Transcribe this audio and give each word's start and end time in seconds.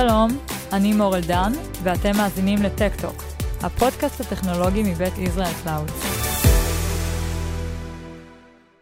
שלום, 0.00 0.28
אני 0.72 0.92
מורל 0.92 1.20
דן, 1.28 1.52
ואתם 1.82 2.10
מאזינים 2.16 2.58
לטק-טוק, 2.62 3.16
הפודקאסט 3.62 4.20
הטכנולוגי 4.20 4.82
מבית 4.82 5.18
ישראל 5.18 5.52
קלאוד. 5.62 5.88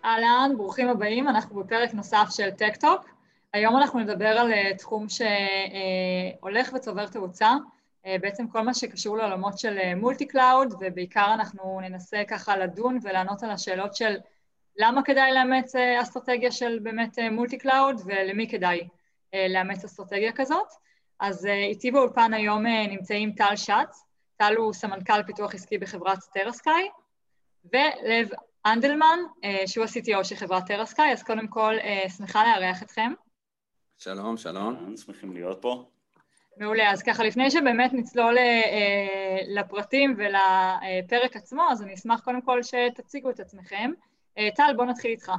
אהלן, 0.05 0.51
ברוכים 0.57 0.89
הבאים, 0.89 1.29
אנחנו 1.29 1.61
בפרק 1.61 1.95
נוסף 1.95 2.27
של 2.31 2.51
טק-טוק. 2.51 3.09
היום 3.53 3.77
אנחנו 3.77 4.01
נדבר 4.01 4.29
על 4.29 4.53
אה, 4.53 4.75
תחום 4.79 5.07
שהולך 5.09 6.73
וצובר 6.75 7.07
תאוצה, 7.07 7.53
אה, 8.07 8.17
בעצם 8.21 8.49
כל 8.49 8.63
מה 8.63 8.75
שקשור 8.75 9.17
לעולמות 9.19 9.59
של 9.59 9.95
multi 9.95 10.25
אה, 10.25 10.29
cloud, 10.29 10.75
ובעיקר 10.81 11.35
אנחנו 11.35 11.81
ננסה 11.83 12.23
ככה 12.29 12.57
לדון 12.57 12.99
ולענות 13.03 13.43
על 13.43 13.51
השאלות 13.51 13.95
של 13.95 14.17
למה 14.79 15.03
כדאי 15.03 15.33
לאמץ 15.33 15.73
אסטרטגיה 16.03 16.51
של 16.51 16.79
באמת 16.83 17.19
multi 17.31 17.59
cloud 17.59 18.01
ולמי 18.05 18.49
כדאי 18.49 18.89
לאמץ 19.49 19.85
אסטרטגיה 19.85 20.33
כזאת. 20.33 20.86
אז 21.21 21.47
איתי 21.47 21.91
באולפן 21.91 22.35
היום 22.35 22.67
נמצאים 22.67 23.33
טל 23.33 23.57
שץ, 23.57 24.05
טל 24.37 24.55
הוא 24.57 24.73
סמנכ"ל 24.73 25.23
פיתוח 25.27 25.55
עסקי 25.55 25.79
בחברת 25.79 26.19
טרסקאי, 26.35 26.89
ולב 27.65 28.29
אנדלמן, 28.67 29.19
שהוא 29.67 29.85
ה-CTO 29.85 30.25
של 30.25 30.37
חברת 30.37 30.67
טרסקאי, 30.67 31.13
אז 31.13 31.23
קודם 31.23 31.49
כל 31.49 31.75
שמחה 32.17 32.43
לארח 32.47 32.83
אתכם. 32.83 33.13
שלום, 33.99 34.37
שלום. 34.37 34.97
שמחים 34.97 35.33
להיות 35.33 35.59
פה. 35.63 35.85
מעולה, 36.57 36.91
אז 36.91 37.03
ככה 37.03 37.25
לפני 37.25 37.51
שבאמת 37.51 37.93
נצלול 37.93 38.39
אה, 38.39 39.39
לפרטים 39.49 40.17
ולפרק 40.17 41.37
עצמו, 41.37 41.63
אז 41.71 41.83
אני 41.83 41.95
אשמח 41.95 42.21
קודם 42.21 42.43
כל 42.43 42.61
שתציגו 42.63 43.31
את 43.31 43.41
עצמכם. 43.41 43.91
אה, 44.39 44.49
טל, 44.55 44.73
בוא 44.77 44.85
נתחיל 44.85 45.11
איתך. 45.11 45.33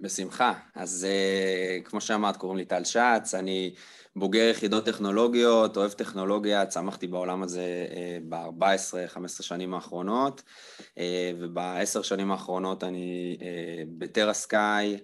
בשמחה. 0.00 0.52
אז 0.74 1.06
אה, 1.10 1.78
כמו 1.84 2.00
שאמרת, 2.00 2.36
קוראים 2.36 2.58
לי 2.58 2.64
טל 2.64 2.84
שץ, 2.84 3.34
אני 3.34 3.74
בוגר 4.16 4.48
יחידות 4.50 4.84
טכנולוגיות, 4.84 5.76
אוהב 5.76 5.92
טכנולוגיה, 5.92 6.66
צמחתי 6.66 7.06
בעולם 7.06 7.42
הזה 7.42 7.86
ב-14-15 8.28 9.42
שנים 9.42 9.74
האחרונות, 9.74 10.42
ובעשר 11.38 12.02
שנים 12.02 12.32
האחרונות 12.32 12.84
אני 12.84 13.38
בטרה 13.98 14.32
סקאי, 14.32 14.98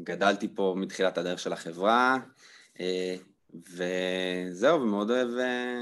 גדלתי 0.00 0.48
פה 0.54 0.74
מתחילת 0.76 1.18
הדרך 1.18 1.38
של 1.38 1.52
החברה, 1.52 2.18
וזהו, 3.54 4.82
ומאוד 4.82 5.10
אוהב 5.10 5.28
אה, 5.38 5.80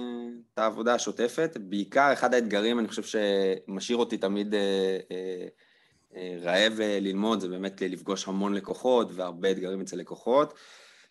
את 0.54 0.58
העבודה 0.58 0.94
השוטפת. 0.94 1.56
בעיקר 1.60 2.12
אחד 2.12 2.34
האתגרים, 2.34 2.78
אני 2.78 2.88
חושב 2.88 3.02
שמשאיר 3.02 3.98
אותי 3.98 4.18
תמיד 4.18 4.54
אה, 4.54 4.98
אה, 5.10 5.46
רעב 6.16 6.72
ללמוד, 6.80 7.40
זה 7.40 7.48
באמת 7.48 7.82
לפגוש 7.82 8.28
המון 8.28 8.54
לקוחות 8.54 9.08
והרבה 9.12 9.50
אתגרים 9.50 9.80
אצל 9.80 9.96
לקוחות. 9.96 10.54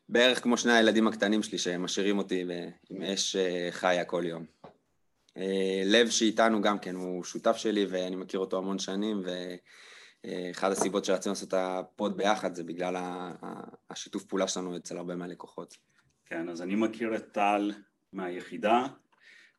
בערך 0.09 0.43
כמו 0.43 0.57
שני 0.57 0.73
הילדים 0.73 1.07
הקטנים 1.07 1.43
שלי 1.43 1.57
שמשאירים 1.57 2.17
אותי 2.17 2.45
עם 2.89 3.01
אש 3.01 3.35
חיה 3.71 4.05
כל 4.05 4.23
יום. 4.25 4.45
לב 5.85 6.09
שאיתנו 6.09 6.61
גם 6.61 6.79
כן, 6.79 6.95
הוא 6.95 7.23
שותף 7.23 7.57
שלי 7.57 7.85
ואני 7.85 8.15
מכיר 8.15 8.39
אותו 8.39 8.57
המון 8.57 8.79
שנים, 8.79 9.21
ואחד 10.25 10.71
הסיבות 10.71 11.05
שרצינו 11.05 11.33
לעשות 11.33 11.47
את 11.47 11.53
הפוד 11.57 12.17
ביחד 12.17 12.55
זה 12.55 12.63
בגלל 12.63 12.95
השיתוף 13.89 14.23
פעולה 14.23 14.47
שלנו 14.47 14.77
אצל 14.77 14.97
הרבה 14.97 15.15
מהלקוחות. 15.15 15.77
כן, 16.25 16.49
אז 16.49 16.61
אני 16.61 16.75
מכיר 16.75 17.15
את 17.15 17.31
טל 17.31 17.71
מהיחידה, 18.13 18.85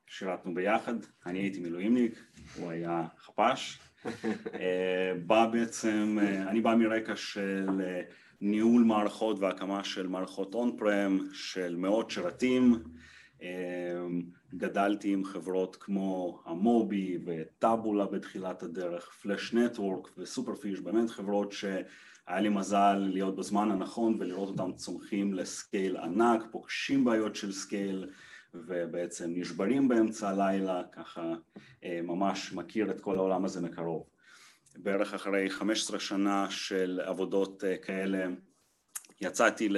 שירתנו 0.07 0.55
ביחד, 0.55 0.95
אני 1.27 1.39
הייתי 1.39 1.61
מילואימניק, 1.61 2.19
הוא 2.57 2.71
היה 2.71 3.05
חפ"ש. 3.19 3.79
אה, 4.55 5.13
בא 5.27 5.47
בעצם, 5.47 6.19
אה, 6.23 6.51
אני 6.51 6.61
בא 6.61 6.75
מרקע 6.75 7.17
של 7.17 7.69
אה, 7.85 8.03
ניהול 8.41 8.83
מערכות 8.83 9.39
והקמה 9.39 9.85
של 9.85 10.07
מערכות 10.07 10.55
on-prem, 10.55 11.19
של 11.33 11.77
מאות 11.77 12.11
שרתים. 12.11 12.83
גדלתי 14.55 15.13
עם 15.13 15.25
חברות 15.25 15.77
כמו 15.77 16.43
המובי 16.47 17.19
וטאבולה 17.27 18.07
בתחילת 18.07 18.63
הדרך, 18.63 19.11
פלאש 19.23 19.55
נטוורק 19.55 20.09
וסופרפיש, 20.19 20.81
באמת 20.81 21.11
חברות 21.11 21.53
ש... 21.53 21.65
היה 22.27 22.41
לי 22.41 22.49
מזל 22.49 22.95
להיות 22.95 23.37
בזמן 23.37 23.71
הנכון 23.71 24.17
ולראות 24.19 24.49
אותם 24.49 24.73
צומחים 24.73 25.35
ל 25.35 25.45
scale 25.45 25.97
ענק, 25.97 26.43
פוגשים 26.51 27.05
בעיות 27.05 27.37
של 27.37 27.53
scale 27.53 28.11
ובעצם 28.55 29.31
נשברים 29.35 29.89
באמצע 29.89 30.29
הלילה, 30.29 30.83
ככה 30.93 31.35
אה, 31.85 32.01
ממש 32.03 32.53
מכיר 32.53 32.91
את 32.91 33.01
כל 33.01 33.17
העולם 33.17 33.45
הזה 33.45 33.61
מקרוב. 33.61 34.07
בערך 34.77 35.15
אחרי 35.15 35.51
15 35.51 36.01
שנה 36.01 36.51
של 36.51 37.01
עבודות 37.05 37.65
אה, 37.65 37.77
כאלה 37.77 38.27
יצאתי 39.21 39.69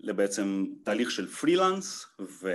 לבעצם 0.00 0.66
תהליך 0.82 1.10
של 1.10 1.26
פרילנס 1.26 2.06
ו... 2.20 2.50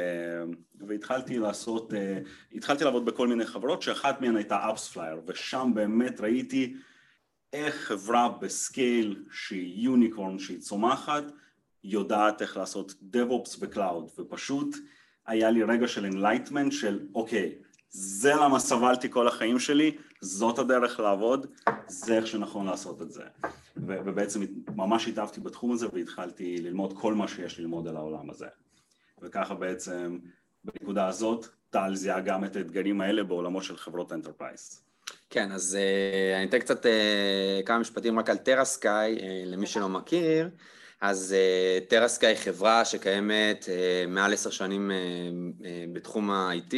והתחלתי 0.87 1.39
לעשות, 1.39 1.93
אה, 1.93 2.19
התחלתי 2.53 2.83
לעבוד 2.83 3.05
בכל 3.05 3.27
מיני 3.27 3.45
חברות 3.45 3.81
שאחת 3.81 4.21
מהן 4.21 4.35
הייתה 4.35 4.69
אפספלייר 4.71 5.21
ושם 5.27 5.71
באמת 5.75 6.21
ראיתי 6.21 6.75
איך 7.53 7.75
חברה 7.75 8.29
בסקייל 8.29 9.23
שהיא 9.31 9.83
יוניקורן, 9.83 10.39
שהיא 10.39 10.59
צומחת, 10.59 11.23
יודעת 11.83 12.41
איך 12.41 12.57
לעשות 12.57 12.91
DevOps 12.91 13.57
ו 13.59 13.67
cloud, 13.67 14.11
ופשוט 14.19 14.75
היה 15.27 15.49
לי 15.49 15.63
רגע 15.63 15.87
של 15.87 16.05
enlightenment 16.05 16.71
של 16.71 16.99
אוקיי, 17.15 17.55
זה 17.89 18.33
למה 18.35 18.59
סבלתי 18.59 19.09
כל 19.09 19.27
החיים 19.27 19.59
שלי, 19.59 19.97
זאת 20.21 20.59
הדרך 20.59 20.99
לעבוד, 20.99 21.47
זה 21.87 22.17
איך 22.17 22.27
שנכון 22.27 22.65
לעשות 22.65 23.01
את 23.01 23.11
זה. 23.11 23.23
ו- 23.77 23.97
ובעצם 24.05 24.41
ממש 24.75 25.07
התאהבתי 25.07 25.41
בתחום 25.41 25.71
הזה 25.71 25.87
והתחלתי 25.93 26.57
ללמוד 26.61 26.93
כל 26.97 27.13
מה 27.13 27.27
שיש 27.27 27.59
ללמוד 27.59 27.87
על 27.87 27.95
העולם 27.95 28.29
הזה. 28.29 28.47
וככה 29.21 29.55
בעצם 29.55 30.19
בנקודה 30.63 31.07
הזאת 31.07 31.47
טל 31.69 31.95
זיהה 31.95 32.21
גם 32.21 32.45
את 32.45 32.55
האתגרים 32.55 33.01
האלה 33.01 33.23
בעולמו 33.23 33.61
של 33.61 33.77
חברות 33.77 34.11
enterprise. 34.11 34.81
כן, 35.29 35.51
אז 35.51 35.77
uh, 35.77 36.37
אני 36.37 36.49
אתן 36.49 36.59
קצת 36.59 36.85
uh, 36.85 36.89
כמה 37.65 37.79
משפטים 37.79 38.19
רק 38.19 38.29
על 38.29 38.37
טרסקאי, 38.37 39.17
uh, 39.17 39.21
למי 39.45 39.67
שלא 39.67 39.89
מכיר. 39.89 40.49
אז 41.07 41.35
uh, 41.35 41.89
טרסקאי 41.89 42.29
היא 42.29 42.37
חברה 42.37 42.85
שקיימת 42.85 43.65
uh, 43.65 44.09
מעל 44.09 44.33
עשר 44.33 44.49
שנים 44.49 44.91
uh, 44.91 45.63
בתחום 45.93 46.31
ה-IT. 46.31 46.75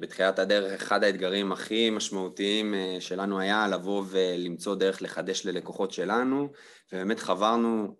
בתחילת 0.00 0.38
הדרך, 0.38 0.82
אחד 0.82 1.04
האתגרים 1.04 1.52
הכי 1.52 1.90
משמעותיים 1.90 2.74
שלנו 3.00 3.40
היה 3.40 3.68
לבוא 3.68 4.04
ולמצוא 4.10 4.74
דרך 4.74 5.02
לחדש 5.02 5.46
ללקוחות 5.46 5.92
שלנו, 5.92 6.48
ובאמת 6.92 7.20
חברנו 7.20 7.94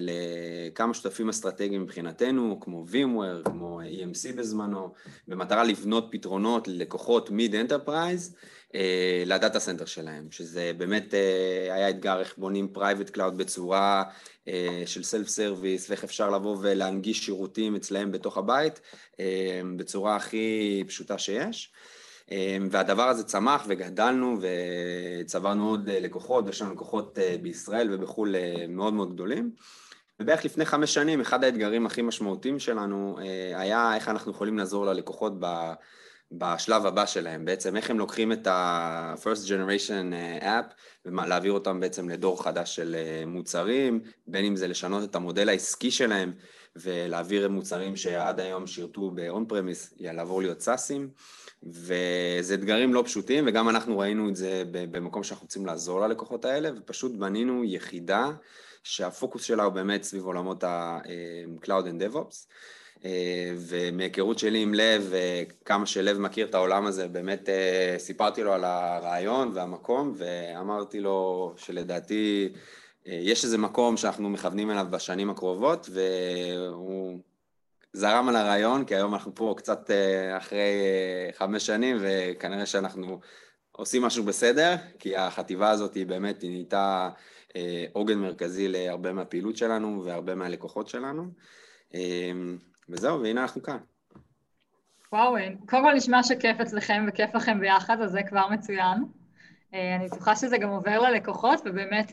לכמה 0.00 0.94
שותפים 0.94 1.28
אסטרטגיים 1.28 1.82
מבחינתנו, 1.82 2.60
כמו 2.60 2.84
VMware, 2.92 3.44
כמו 3.44 3.80
EMC 3.82 4.36
בזמנו, 4.36 4.92
במטרה 5.28 5.64
לבנות 5.64 6.08
פתרונות 6.10 6.68
ללקוחות 6.68 7.30
mid 7.30 7.54
enterprise. 7.54 8.36
אה, 8.74 9.22
ל 9.26 9.33
data 9.33 9.60
center 9.60 9.84
שלהם, 9.84 10.30
שזה 10.30 10.72
באמת 10.76 11.14
אה, 11.14 11.74
היה 11.74 11.90
אתגר 11.90 12.20
איך 12.20 12.34
בונים 12.38 12.68
private 12.68 13.10
cloud 13.10 13.38
בצורה 13.38 14.02
אה, 14.48 14.82
של 14.86 15.02
self 15.02 15.28
service, 15.28 15.90
ואיך 15.90 16.04
אפשר 16.04 16.30
לבוא 16.30 16.56
ולהנגיש 16.60 17.26
שירותים 17.26 17.76
אצלהם 17.76 18.12
בתוך 18.12 18.38
הבית 18.38 18.80
בצורה 19.76 20.16
הכי 20.16 20.84
פשוטה 20.88 21.18
שיש. 21.18 21.72
והדבר 22.70 23.02
הזה 23.02 23.24
צמח 23.24 23.64
וגדלנו 23.68 24.38
וצברנו 24.40 25.68
עוד 25.68 25.90
לקוחות, 25.90 26.44
ויש 26.46 26.62
לנו 26.62 26.72
לקוחות 26.72 27.18
בישראל 27.42 27.94
ובחו"ל 27.94 28.34
מאוד 28.68 28.92
מאוד 28.92 29.14
גדולים. 29.14 29.50
ובערך 30.20 30.44
לפני 30.44 30.64
חמש 30.64 30.94
שנים, 30.94 31.20
אחד 31.20 31.44
האתגרים 31.44 31.86
הכי 31.86 32.02
משמעותיים 32.02 32.58
שלנו 32.58 33.18
היה 33.54 33.94
איך 33.94 34.08
אנחנו 34.08 34.32
יכולים 34.32 34.58
לעזור 34.58 34.86
ללקוחות 34.86 35.32
ב... 35.40 35.72
בשלב 36.32 36.86
הבא 36.86 37.06
שלהם, 37.06 37.44
בעצם 37.44 37.76
איך 37.76 37.90
הם 37.90 37.98
לוקחים 37.98 38.32
את 38.32 38.46
ה-first 38.46 39.48
generation 39.48 40.12
אה, 40.12 40.60
app 40.60 40.74
ולהעביר 41.04 41.52
אותם 41.52 41.80
בעצם 41.80 42.08
לדור 42.08 42.42
חדש 42.42 42.76
של 42.76 42.96
אה, 42.98 43.26
מוצרים, 43.26 44.00
בין 44.26 44.44
אם 44.44 44.56
זה 44.56 44.68
לשנות 44.68 45.10
את 45.10 45.14
המודל 45.14 45.48
העסקי 45.48 45.90
שלהם 45.90 46.32
ולהעביר 46.76 47.48
מוצרים 47.48 47.96
שעד 47.96 48.40
היום 48.40 48.66
שירתו 48.66 49.10
ב-on 49.10 49.52
premise, 49.52 49.94
לעבור 50.00 50.42
להיות 50.42 50.60
סאסים, 50.60 51.08
וזה 51.62 52.54
אתגרים 52.54 52.94
לא 52.94 53.02
פשוטים, 53.06 53.44
וגם 53.46 53.68
אנחנו 53.68 53.98
ראינו 53.98 54.28
את 54.28 54.36
זה 54.36 54.62
במקום 54.70 55.22
שאנחנו 55.22 55.44
רוצים 55.44 55.66
לעזור 55.66 56.00
ללקוחות 56.00 56.44
האלה, 56.44 56.70
ופשוט 56.76 57.12
בנינו 57.12 57.64
יחידה 57.64 58.30
שהפוקוס 58.82 59.42
שלה 59.42 59.62
הוא 59.62 59.72
באמת 59.72 60.02
סביב 60.02 60.24
עולמות 60.24 60.64
ה-Cloud 60.64 61.70
אה, 61.70 61.90
and 61.90 62.14
DevOps. 62.14 62.46
אה, 63.04 63.52
ומהיכרות 63.56 64.38
שלי 64.38 64.62
עם 64.62 64.74
לב, 64.74 65.10
אה, 65.14 65.42
כמה 65.64 65.86
שלב 65.86 66.18
מכיר 66.18 66.46
את 66.46 66.54
העולם 66.54 66.86
הזה, 66.86 67.08
באמת 67.08 67.48
אה, 67.48 67.94
סיפרתי 67.98 68.42
לו 68.42 68.52
על 68.52 68.64
הרעיון 68.64 69.50
והמקום, 69.54 70.12
ואמרתי 70.16 71.00
לו 71.00 71.52
שלדעתי 71.56 72.52
יש 73.06 73.44
איזה 73.44 73.58
מקום 73.58 73.96
שאנחנו 73.96 74.30
מכוונים 74.30 74.70
אליו 74.70 74.86
בשנים 74.90 75.30
הקרובות, 75.30 75.90
והוא 75.92 77.18
זרם 77.92 78.28
על 78.28 78.36
הרעיון, 78.36 78.84
כי 78.84 78.94
היום 78.94 79.14
אנחנו 79.14 79.34
פה 79.34 79.54
קצת 79.56 79.90
אחרי 80.36 80.72
חמש 81.38 81.66
שנים, 81.66 81.96
וכנראה 82.00 82.66
שאנחנו 82.66 83.20
עושים 83.72 84.02
משהו 84.02 84.24
בסדר, 84.24 84.74
כי 84.98 85.16
החטיבה 85.16 85.70
הזאת 85.70 85.94
היא 85.94 86.06
באמת, 86.06 86.42
היא 86.42 86.50
נהייתה 86.50 87.10
עוגן 87.92 88.18
מרכזי 88.18 88.68
להרבה 88.68 89.12
מהפעילות 89.12 89.56
שלנו 89.56 90.04
והרבה 90.04 90.34
מהלקוחות 90.34 90.88
שלנו. 90.88 91.30
וזהו, 92.88 93.22
והנה 93.22 93.42
אנחנו 93.42 93.62
כאן. 93.62 93.78
וואו, 95.12 95.34
קודם 95.68 95.82
כל 95.82 95.92
נשמע 95.92 96.22
שכיף 96.22 96.60
אצלכם 96.60 97.04
וכיף 97.08 97.34
לכם 97.34 97.60
ביחד, 97.60 98.00
אז 98.00 98.10
זה 98.10 98.20
כבר 98.28 98.48
מצוין. 98.48 99.04
אני 99.72 100.08
בטוחה 100.12 100.36
שזה 100.36 100.58
גם 100.58 100.68
עובר 100.68 101.00
ללקוחות, 101.00 101.60
ובאמת 101.64 102.12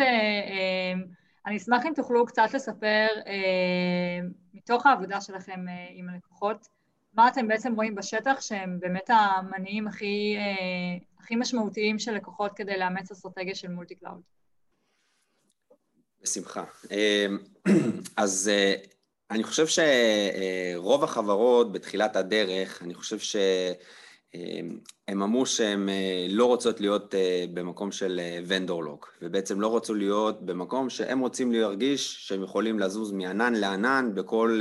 אני 1.45 1.57
אשמח 1.57 1.85
אם 1.85 1.93
תוכלו 1.95 2.25
קצת 2.25 2.53
לספר 2.53 3.07
מתוך 4.53 4.85
העבודה 4.85 5.21
שלכם 5.21 5.65
עם 5.93 6.09
הלקוחות, 6.09 6.67
מה 7.13 7.27
אתם 7.27 7.47
בעצם 7.47 7.75
רואים 7.75 7.95
בשטח 7.95 8.41
שהם 8.41 8.79
באמת 8.79 9.09
המניעים 9.09 9.87
הכי, 9.87 10.37
הכי 11.19 11.35
משמעותיים 11.35 11.99
של 11.99 12.11
לקוחות 12.11 12.51
כדי 12.55 12.77
לאמץ 12.77 13.11
אסטרטגיה 13.11 13.55
של 13.55 13.67
multi 13.67 13.95
cloud? 13.95 14.21
בשמחה. 16.21 16.63
אז 18.17 18.51
אני 19.31 19.43
חושב 19.43 19.65
שרוב 19.67 21.03
החברות 21.03 21.71
בתחילת 21.71 22.15
הדרך, 22.15 22.83
אני 22.83 22.93
חושב 22.93 23.19
שהם 23.19 25.23
אמרו 25.23 25.45
שהן 25.45 25.89
לא 26.29 26.45
רוצות 26.45 26.81
להיות 26.81 27.15
במקום 27.53 27.91
של 27.91 28.21
ונדור 28.47 28.83
לוק, 28.83 29.13
ובעצם 29.21 29.61
לא 29.61 29.75
רצו 29.75 29.93
להיות 29.93 30.45
במקום 30.45 30.89
שהם 30.89 31.19
רוצים 31.19 31.51
להרגיש 31.51 32.27
שהם 32.27 32.43
יכולים 32.43 32.79
לזוז 32.79 33.11
מענן 33.11 33.55
לענן 33.55 34.11
בכל 34.13 34.59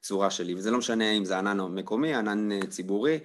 צורה 0.00 0.30
שלי, 0.30 0.54
וזה 0.54 0.70
לא 0.70 0.78
משנה 0.78 1.12
אם 1.12 1.24
זה 1.24 1.38
ענן 1.38 1.60
מקומי, 1.60 2.14
ענן 2.14 2.66
ציבורי, 2.66 3.18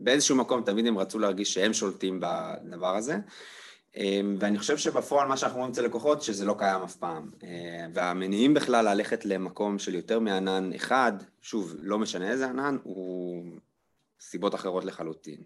באיזשהו 0.00 0.36
מקום 0.36 0.62
תמיד 0.62 0.86
הם 0.86 0.98
רצו 0.98 1.18
להרגיש 1.18 1.54
שהם 1.54 1.72
שולטים 1.72 2.20
בדבר 2.22 2.96
הזה. 2.96 3.16
אמ, 3.98 4.36
ואני 4.40 4.58
חושב 4.58 4.76
שבפועל 4.76 5.28
מה 5.28 5.36
שאנחנו 5.36 5.58
רואים 5.58 5.72
אצל 5.72 5.84
לקוחות 5.84 6.22
שזה 6.22 6.44
לא 6.44 6.54
קיים 6.58 6.82
אף 6.82 6.96
פעם. 6.96 7.30
אה, 7.44 7.86
והמניעים 7.94 8.54
בכלל 8.54 8.94
ללכת 8.94 9.24
למקום 9.24 9.78
של 9.78 9.94
יותר 9.94 10.18
מענן 10.20 10.72
אחד, 10.72 11.12
שוב, 11.42 11.74
לא 11.80 11.98
משנה 11.98 12.30
איזה 12.30 12.46
ענן, 12.46 12.76
הוא 12.82 13.44
סיבות 14.20 14.54
אחרות 14.54 14.84
לחלוטין. 14.84 15.40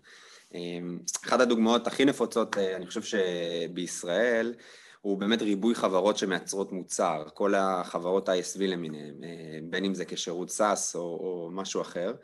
אמ, 0.54 0.99
אחת 1.26 1.40
הדוגמאות 1.40 1.87
הכי 1.87 2.04
נפוצות, 2.04 2.58
אה, 2.58 2.76
אני 2.76 2.87
חושב 2.87 3.02
שבישראל, 3.02 4.55
הוא 5.00 5.19
באמת 5.19 5.43
ריבוי 5.43 5.75
חברות 5.75 6.19
שמייצרות 6.19 6.72
מוצר, 6.72 7.25
כל 7.34 7.55
החברות 7.55 8.28
ISV 8.28 8.60
למיניהן, 8.60 9.25
אה, 9.25 9.58
בין 9.62 9.84
אם 9.84 9.94
זה 9.94 10.05
כשירות 10.05 10.48
SaaS 10.48 10.94
או, 10.94 11.00
או 11.00 11.50
משהו 11.52 11.81
אחר, 11.81 12.14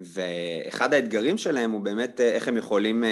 ואחד 0.00 0.94
האתגרים 0.94 1.38
שלהם 1.38 1.70
הוא 1.70 1.80
באמת 1.80 2.20
איך 2.20 2.48
הם 2.48 2.56
יכולים 2.56 3.04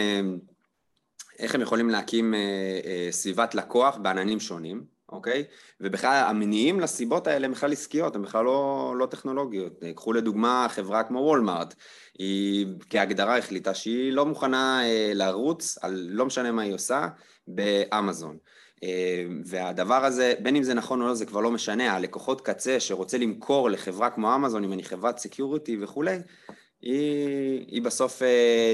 איך 1.38 1.54
הם 1.54 1.60
יכולים 1.60 1.90
להקים 1.90 2.34
אה, 2.34 2.38
אה, 2.84 3.08
סביבת 3.10 3.54
לקוח 3.54 3.96
בעננים 3.96 4.40
שונים, 4.40 4.84
אוקיי? 5.12 5.44
ובכלל 5.81 6.25
המניעים 6.28 6.81
לסיבות 6.81 7.26
האלה 7.26 7.46
הם 7.46 7.52
בכלל 7.52 7.72
עסקיות, 7.72 8.16
הן 8.16 8.22
בכלל 8.22 8.44
לא, 8.44 8.94
לא 8.98 9.06
טכנולוגיות. 9.06 9.82
קחו 9.94 10.12
לדוגמה 10.12 10.66
חברה 10.70 11.02
כמו 11.02 11.19
וולמארט, 11.19 11.75
היא 12.19 12.66
כהגדרה 12.90 13.38
החליטה 13.38 13.75
שהיא 13.75 14.12
לא 14.12 14.26
מוכנה 14.26 14.84
אה, 14.84 15.12
לרוץ 15.14 15.78
על 15.82 16.06
לא 16.10 16.26
משנה 16.26 16.52
מה 16.52 16.62
היא 16.62 16.75
עושה 16.75 17.08
באמזון. 17.48 18.36
והדבר 19.44 20.04
הזה, 20.04 20.34
בין 20.42 20.56
אם 20.56 20.62
זה 20.62 20.75
נכון 20.75 21.02
או 21.02 21.06
לא, 21.06 21.14
זה 21.14 21.26
כבר 21.26 21.40
לא 21.40 21.50
משנה, 21.50 21.92
הלקוחות 21.92 22.40
קצה 22.40 22.81
שרוצה 22.81 23.19
למכור 23.19 23.70
לחברה 23.70 24.10
כמו 24.10 24.34
אמזון, 24.34 24.64
אם 24.64 24.72
אני 24.72 24.84
חברת 24.84 25.19
security 25.19 25.76
וכולי, 25.81 26.19
היא, 26.84 27.66
היא 27.69 27.82
בסוף 27.82 28.22
uh, 28.22 28.25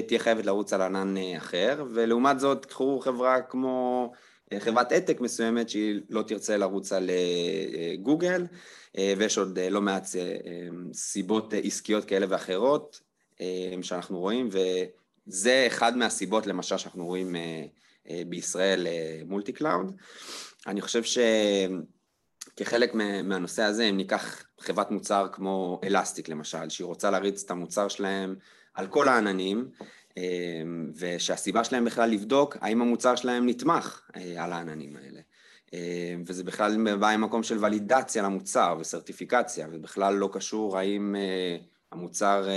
תהיה 0.08 0.18
חייבת 0.18 0.46
לרוץ 0.46 0.72
על 0.72 0.82
ענן 0.82 1.16
uh, 1.16 1.38
אחר, 1.38 1.84
ולעומת 1.94 2.40
זאת 2.40 2.66
קחו 2.66 3.00
חברה 3.00 3.42
כמו 3.42 4.12
uh, 4.54 4.60
חברת 4.60 4.92
העתק 4.92 5.20
מסוימת 5.20 5.68
שהיא 5.68 6.00
לא 6.10 6.22
תרצה 6.22 6.56
לרוץ 6.56 6.92
על 6.92 7.10
גוגל, 8.02 8.46
uh, 8.46 8.96
uh, 8.96 9.00
ויש 9.18 9.38
עוד 9.38 9.58
uh, 9.58 9.70
לא 9.70 9.80
מעט 9.80 10.04
uh, 10.04 10.08
uh, 10.08 10.96
סיבות 10.96 11.52
uh, 11.52 11.56
עסקיות 11.56 12.04
כאלה 12.04 12.26
ואחרות 12.28 13.00
uh, 13.34 13.40
שאנחנו 13.82 14.18
רואים, 14.18 14.48
וזה 14.52 15.64
אחד 15.66 15.96
מהסיבות 15.96 16.46
למשל 16.46 16.76
שאנחנו 16.76 17.06
רואים 17.06 17.36
uh, 17.36 18.08
uh, 18.08 18.10
בישראל 18.28 18.86
multi 19.26 19.52
uh, 19.52 19.54
cloud. 19.54 19.96
אני 20.66 20.80
חושב 20.80 21.02
ש... 21.02 21.18
כחלק 22.56 22.94
מהנושא 23.24 23.62
הזה, 23.62 23.84
אם 23.84 23.96
ניקח 23.96 24.44
חברת 24.60 24.90
מוצר 24.90 25.28
כמו 25.32 25.80
אלסטיק 25.84 26.28
למשל, 26.28 26.68
שהיא 26.68 26.84
רוצה 26.84 27.10
להריץ 27.10 27.42
את 27.44 27.50
המוצר 27.50 27.88
שלהם 27.88 28.34
על 28.74 28.86
כל 28.86 29.08
העננים, 29.08 29.70
אה, 30.18 30.62
ושהסיבה 30.94 31.64
שלהם 31.64 31.84
בכלל 31.84 32.10
לבדוק 32.10 32.56
האם 32.60 32.82
המוצר 32.82 33.16
שלהם 33.16 33.48
נתמך 33.48 34.02
אה, 34.16 34.44
על 34.44 34.52
העננים 34.52 34.96
האלה. 34.96 35.20
אה, 35.74 36.14
וזה 36.26 36.44
בכלל 36.44 36.96
בא 36.96 37.08
עם 37.08 37.20
מקום 37.20 37.42
של 37.42 37.64
ולידציה 37.64 38.22
למוצר 38.22 38.76
וסרטיפיקציה, 38.80 39.68
ובכלל 39.72 40.14
לא 40.14 40.30
קשור 40.32 40.78
האם 40.78 41.16
המוצר 41.92 42.48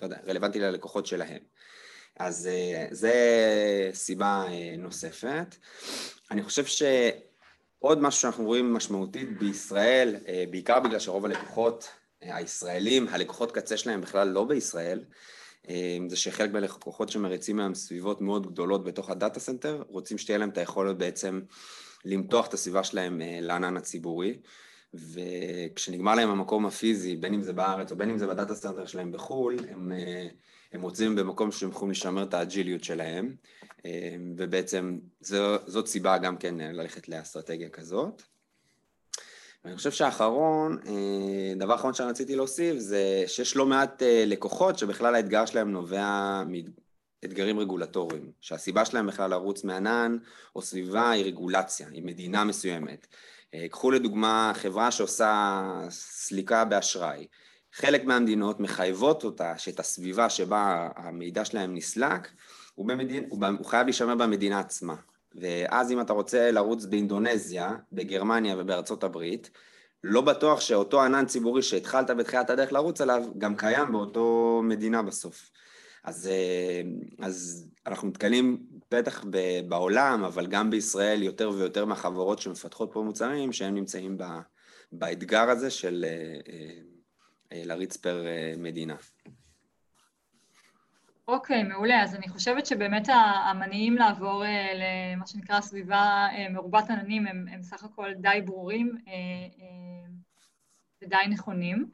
לא 0.00 0.06
יודע, 0.06 0.16
רלוונטי 0.26 0.58
ללקוחות 0.58 1.06
שלהם. 1.06 1.38
אז 2.18 2.48
זה 2.90 3.12
סיבה 3.92 4.44
נוספת. 4.78 5.56
אני 6.30 6.42
חושב 6.42 6.64
ש... 6.64 6.82
עוד 7.82 8.02
משהו 8.02 8.20
שאנחנו 8.20 8.44
רואים 8.44 8.72
משמעותית 8.72 9.38
בישראל, 9.38 10.16
אה, 10.28 10.44
בעיקר 10.50 10.80
בגלל 10.80 10.98
שרוב 10.98 11.24
הלקוחות 11.24 11.88
אה, 12.22 12.36
הישראלים, 12.36 13.08
הלקוחות 13.08 13.52
קצה 13.52 13.76
שלהם 13.76 14.00
בכלל 14.00 14.28
לא 14.28 14.44
בישראל, 14.44 15.04
אה, 15.68 15.98
זה 16.08 16.16
שחלק 16.16 16.52
מהלקוחות 16.52 17.08
שמריצים 17.08 17.56
מהם 17.56 17.74
סביבות 17.74 18.20
מאוד 18.20 18.46
גדולות 18.46 18.84
בתוך 18.84 19.10
ה 19.10 19.16
data 19.16 19.40
center, 19.40 19.82
רוצים 19.88 20.18
שתהיה 20.18 20.38
להם 20.38 20.48
את 20.48 20.58
היכולת 20.58 20.96
בעצם 20.96 21.40
למתוח 22.04 22.46
את 22.46 22.54
הסביבה 22.54 22.84
שלהם 22.84 23.20
לענן 23.40 23.76
הציבורי, 23.76 24.38
וכשנגמר 24.94 26.14
להם 26.14 26.30
המקום 26.30 26.66
הפיזי, 26.66 27.16
בין 27.16 27.34
אם 27.34 27.42
זה 27.42 27.52
בארץ 27.52 27.90
או 27.90 27.96
בין 27.96 28.10
אם 28.10 28.18
זה 28.18 28.26
ב 28.26 28.32
data 28.32 28.54
center 28.54 28.86
שלהם 28.86 29.12
בחו"ל, 29.12 29.56
הם, 29.70 29.92
הם 30.72 30.82
רוצים 30.82 31.16
במקום 31.16 31.52
שהם 31.52 31.70
יכולים 31.70 31.90
לשמר 31.90 32.22
את 32.22 32.34
האג'יליות 32.34 32.84
שלהם. 32.84 33.34
אמ, 33.84 34.34
ובעצם 34.36 34.98
זו, 35.20 35.56
זאת 35.66 35.86
סיבה 35.86 36.18
גם 36.18 36.36
כן 36.36 36.54
ללכת 36.58 37.08
לאסטרטגיה 37.08 37.68
כזאת. 37.68 38.22
ואני 39.64 39.76
חושב 39.76 39.90
שהאחרון, 39.90 40.78
אה, 40.86 41.54
דבר 41.56 41.74
אחרון 41.74 41.94
שרציתי 41.94 42.36
להוסיף 42.36 42.78
זה 42.78 43.24
שיש 43.26 43.56
לא 43.56 43.66
מעט 43.66 44.02
אה, 44.02 44.24
לקוחות 44.26 44.78
שבכלל 44.78 45.14
האתגר 45.14 45.46
שלהם 45.46 45.72
נובע 45.72 46.42
מאתגרים 47.22 47.58
רגולטוריים, 47.58 48.32
שהסיבה 48.40 48.84
שלהם 48.84 49.06
בכלל 49.06 49.30
לרוץ 49.30 49.64
מענן 49.64 50.16
או 50.56 50.62
סביבה 50.62 51.10
היא 51.10 51.24
רגולציה, 51.24 51.88
היא 51.88 52.02
מדינה 52.02 52.44
מסוימת. 52.44 53.06
אה, 53.54 53.66
קחו 53.68 53.90
לדוגמה 53.90 54.52
חברה 54.54 54.90
שעושה 54.90 55.62
סליקה 55.90 56.64
באשראי. 56.64 57.26
חלק 57.72 58.04
מהמדינות 58.04 58.60
מחייבות 58.60 59.24
אותה 59.24 59.58
שאת 59.58 59.80
הסביבה 59.80 60.30
שבה 60.30 60.88
המידע 60.96 61.44
שלהם 61.44 61.74
נסלק 61.74 62.28
הוא, 62.74 62.88
במדין, 62.88 63.24
הוא, 63.28 63.46
הוא 63.58 63.66
חייב 63.66 63.84
להישמר 63.84 64.14
במדינה 64.14 64.60
עצמה. 64.60 64.94
ואז 65.34 65.92
אם 65.92 66.00
אתה 66.00 66.12
רוצה 66.12 66.50
לרוץ 66.50 66.84
באינדונזיה, 66.84 67.76
בגרמניה 67.92 68.56
ובארצות 68.58 69.04
הברית, 69.04 69.50
לא 70.04 70.20
בטוח 70.20 70.60
שאותו 70.60 71.02
ענן 71.02 71.26
ציבורי 71.26 71.62
שהתחלת 71.62 72.10
בתחילת 72.10 72.50
הדרך 72.50 72.72
לרוץ 72.72 73.00
עליו, 73.00 73.24
גם 73.38 73.56
קיים 73.56 73.92
באותו 73.92 74.60
מדינה 74.64 75.02
בסוף. 75.02 75.50
אז, 76.04 76.26
אה, 76.26 76.82
אז 77.26 77.66
אנחנו 77.86 78.08
מתקלים 78.08 78.66
בטח 78.90 79.24
בעולם, 79.68 80.24
אבל 80.24 80.46
גם 80.46 80.70
בישראל 80.70 81.22
יותר 81.22 81.50
ויותר 81.50 81.84
מהחברות 81.84 82.38
שמפתחות 82.38 82.90
פה 82.92 83.02
מוצרים, 83.02 83.52
שהם 83.52 83.74
נמצאים 83.74 84.18
באתגר 84.92 85.50
הזה 85.50 85.70
של 85.70 86.04
אה, 86.08 86.40
אה, 87.52 87.62
להריץ 87.64 87.96
פר 87.96 88.24
מדינה. 88.56 88.96
אוקיי, 91.28 91.62
מעולה. 91.62 92.02
אז 92.02 92.14
אני 92.14 92.28
חושבת 92.28 92.66
שבאמת 92.66 93.08
המניעים 93.44 93.96
לעבור 93.96 94.44
אה, 94.44 94.72
למה 94.74 95.26
שנקרא 95.26 95.60
סביבה 95.60 96.26
אה, 96.32 96.46
מרובת 96.50 96.90
עננים 96.90 97.26
הם, 97.26 97.46
הם 97.50 97.62
סך 97.62 97.84
הכל 97.84 98.12
די 98.14 98.40
ברורים 98.44 98.96
אה, 99.08 99.12
ודי 101.02 101.16
נכונים. 101.28 101.90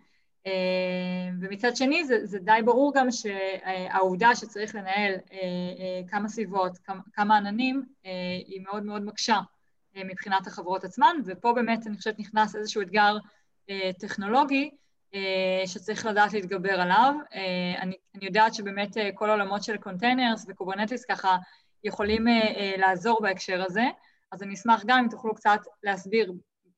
ומצד 1.40 1.76
שני 1.76 2.04
זה, 2.04 2.26
זה 2.26 2.38
די 2.38 2.60
ברור 2.64 2.92
גם 2.94 3.06
שהעובדה 3.10 4.34
שצריך 4.34 4.74
לנהל 4.74 5.14
כמה 6.08 6.28
סביבות, 6.28 6.78
כמה, 6.78 7.00
כמה 7.12 7.36
עננים, 7.36 7.86
היא 8.46 8.60
מאוד 8.60 8.82
מאוד 8.82 9.02
מקשה 9.04 9.40
מבחינת 9.96 10.46
החברות 10.46 10.84
עצמן, 10.84 11.16
ופה 11.26 11.52
באמת 11.52 11.86
אני 11.86 11.96
חושבת 11.96 12.18
נכנס 12.18 12.56
איזשהו 12.56 12.82
אתגר 12.82 13.16
טכנולוגי, 13.98 14.70
שצריך 15.66 16.06
לדעת 16.06 16.32
להתגבר 16.32 16.80
עליו. 16.80 17.14
אה, 17.34 17.82
אני, 17.82 17.96
אני 18.14 18.26
יודעת 18.26 18.54
שבאמת 18.54 18.96
אה, 18.98 19.10
כל 19.14 19.30
העולמות 19.30 19.62
של 19.62 19.76
containers 19.76 20.46
ו 20.48 20.53
Kubernetes 20.53 21.04
ככה 21.04 21.36
יכולים 21.84 22.24
לעזור 22.76 23.22
בהקשר 23.22 23.62
הזה, 23.62 23.84
אז 24.32 24.42
אני 24.42 24.54
אשמח 24.54 24.82
גם 24.86 24.98
אם 24.98 25.08
תוכלו 25.10 25.34
קצת 25.34 25.60
להסביר 25.82 26.32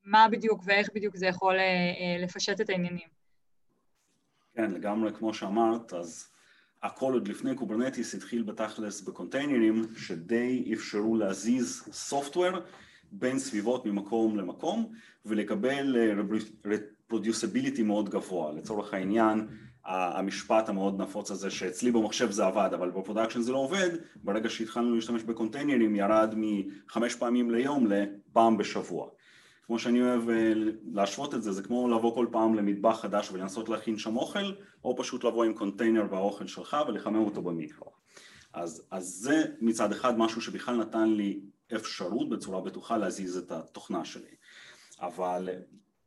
מה 0.05 0.27
בדיוק 0.31 0.63
ואיך 0.65 0.89
בדיוק 0.95 1.17
זה 1.17 1.27
יכול 1.27 1.57
לפשט 2.23 2.61
את 2.61 2.71
העניינים. 2.71 3.09
כן, 4.55 4.71
לגמרי 4.71 5.13
כמו 5.13 5.35
שאמרת, 5.35 5.93
אז 5.93 6.29
הכל 6.83 7.13
עוד 7.13 7.29
לפני 7.29 7.55
Kubernetes 7.55 8.15
התחיל 8.15 8.43
בתכלס 8.43 9.01
בקונטיינרים 9.01 9.83
שדי 9.97 10.71
אפשרו 10.75 11.17
להזיז 11.17 11.89
software 11.93 12.59
בין 13.13 13.39
סביבות 13.39 13.87
ממקום 13.87 14.37
למקום 14.37 14.93
ולקבל 15.27 15.97
אה, 15.97 16.15
reproducibility 16.65 17.83
מאוד 17.83 18.09
גבוה. 18.09 18.53
לצורך 18.53 18.95
העניין, 18.95 19.47
המשפט 19.85 20.69
המאוד 20.69 21.03
נפוץ 21.03 21.31
הזה 21.31 21.51
שאצלי 21.51 21.91
במחשב 21.91 22.31
זה 22.31 22.47
עבד 22.47 22.71
אבל 22.75 22.91
ב 22.91 22.95
production 22.95 23.41
זה 23.41 23.53
לא 23.53 23.59
עובד, 23.59 23.91
ברגע 24.17 24.51
שהתחלנו 24.51 24.95
להשתמש 24.95 25.23
בקונטיינרים 25.23 25.97
ירד 25.97 26.35
מחמש 26.37 27.15
פעמים 27.15 27.51
ליום 27.51 27.87
לפעם 27.87 28.59
בשבוע. 28.59 29.09
כמו 29.67 29.79
שאני 29.79 30.03
אוהב 30.03 30.31
אה, 30.31 30.53
להשוות 30.93 31.35
את 31.35 31.43
זה, 31.43 31.53
זה 31.53 31.63
כמו 31.63 31.89
לבוא 31.89 32.15
כל 32.15 32.27
פעם 32.31 32.55
למטבח 32.55 33.01
חדש 33.01 33.31
ולנסות 33.33 33.69
להכין 33.69 33.99
שם 33.99 34.17
אוכל, 34.17 34.53
או 34.85 34.97
פשוט 34.97 35.25
לבוא 35.25 35.45
עם 35.45 35.55
קונטיינר 35.55 36.07
והאוכל 36.11 36.47
שלך 36.47 36.77
ולחמם 36.89 37.25
אותו 37.25 37.43
במיקרו. 37.43 37.91
אז, 38.53 38.87
אז 38.91 39.05
זה 39.05 39.45
מצד 39.61 39.93
אחד 39.93 40.19
משהו 40.19 40.41
שבכלל 40.41 40.77
נתן 40.77 41.09
לי 41.09 41.41
אפשרות 41.77 42.29
בצורה 42.29 42.61
בטוחה 42.61 42.97
להזיז 42.97 43.37
את 43.37 43.53
התוכנה 43.53 44.05
שלי. 44.05 44.35
אבל 45.01 45.49